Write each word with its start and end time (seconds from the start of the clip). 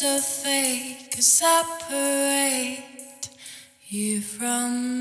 just 0.00 0.46
a 0.46 0.48
fake 0.48 1.14
separate 1.20 2.80
you 3.88 4.22
from 4.22 4.99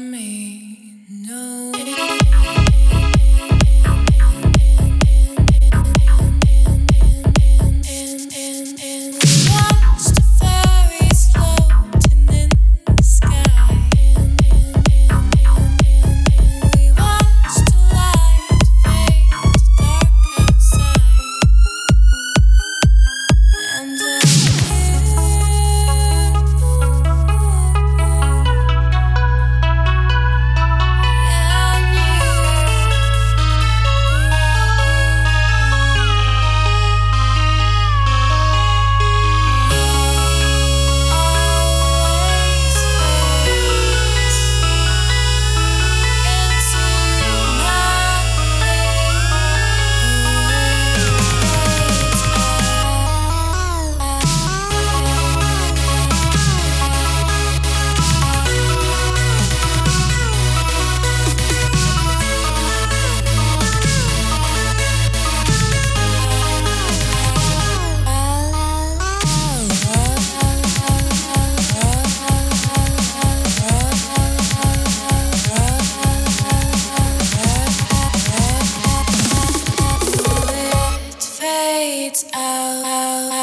out. 82.49 83.38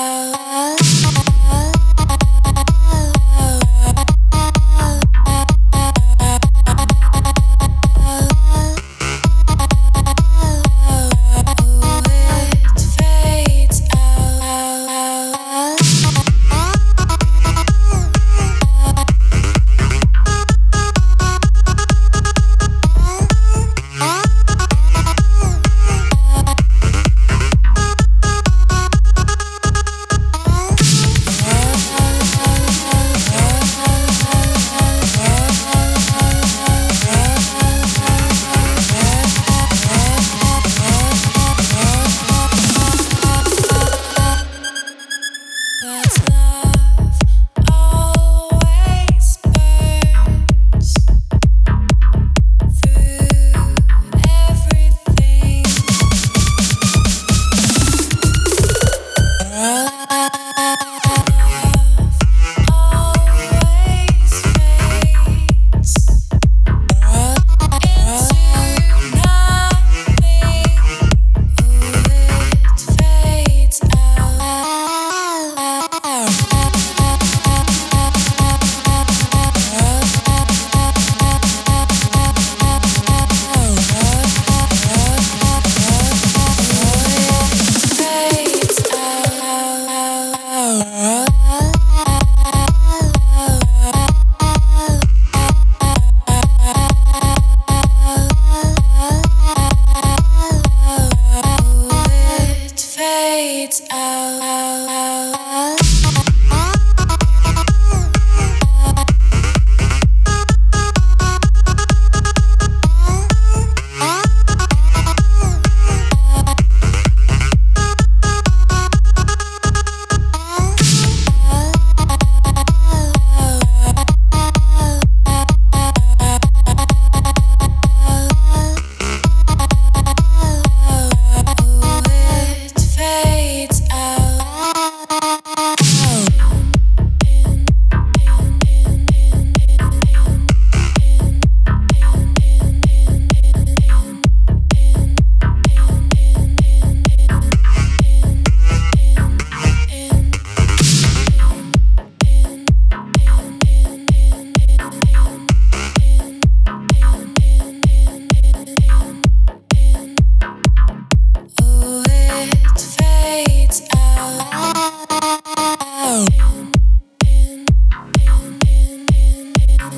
Oh, 169.88 169.93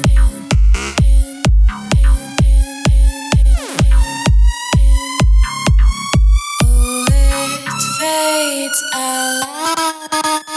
fades 7.99 8.83
out. 8.95 10.48